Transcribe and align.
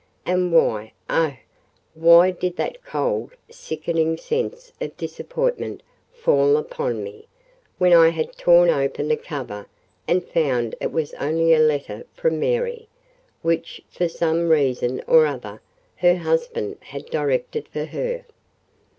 and 0.25 0.51
why—oh! 0.51 1.35
why 1.93 2.31
did 2.31 2.55
that 2.55 2.83
cold, 2.83 3.33
sickening 3.51 4.17
sense 4.17 4.73
of 4.81 4.97
disappointment 4.97 5.83
fall 6.11 6.57
upon 6.57 7.03
me, 7.03 7.27
when 7.77 7.93
I 7.93 8.09
had 8.09 8.35
torn 8.35 8.71
open 8.71 9.09
the 9.09 9.15
cover 9.15 9.67
and 10.07 10.27
found 10.27 10.73
it 10.81 10.91
was 10.91 11.13
only 11.19 11.53
a 11.53 11.59
letter 11.59 12.03
from 12.15 12.39
Mary, 12.39 12.87
which, 13.43 13.79
for 13.91 14.07
some 14.09 14.49
reason 14.49 15.03
or 15.05 15.27
other, 15.27 15.61
her 15.97 16.15
husband 16.17 16.77
had 16.81 17.05
directed 17.05 17.67
for 17.67 17.85
her? 17.85 18.25